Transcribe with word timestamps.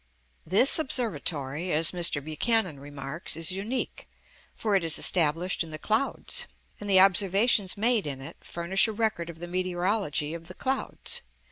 This 0.47 0.79
Observatory, 0.79 1.71
as 1.71 1.91
Mr. 1.91 2.23
Buchanan 2.25 2.79
remarks, 2.79 3.35
is 3.35 3.51
unique, 3.51 4.09
for 4.55 4.75
it 4.75 4.83
is 4.83 4.97
established 4.97 5.63
in 5.63 5.69
the 5.69 5.77
clouds; 5.77 6.47
and 6.79 6.89
the 6.89 6.99
observations 6.99 7.77
made 7.77 8.07
in 8.07 8.19
it 8.19 8.37
furnish 8.39 8.87
a 8.87 8.93
record 8.93 9.29
of 9.29 9.37
the 9.37 9.45
meteorology 9.47 10.33
of 10.33 10.47
the 10.47 10.55
clouds. 10.55 11.21